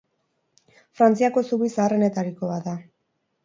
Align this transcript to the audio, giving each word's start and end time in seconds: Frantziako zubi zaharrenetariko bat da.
Frantziako 1.01 1.45
zubi 1.51 1.71
zaharrenetariko 1.77 2.53
bat 2.57 2.67
da. 2.73 2.79